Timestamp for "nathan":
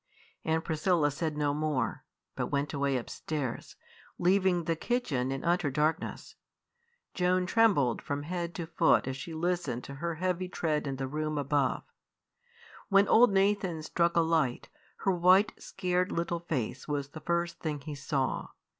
13.31-13.83